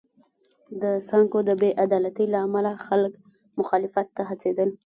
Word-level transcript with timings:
د 0.81 0.83
سانکو 1.07 1.37
د 1.45 1.51
بې 1.61 1.69
عدالتۍ 1.83 2.25
له 2.33 2.39
امله 2.45 2.71
خلک 2.85 3.13
مخالفت 3.59 4.07
ته 4.15 4.21
هڅېدل. 4.29 4.69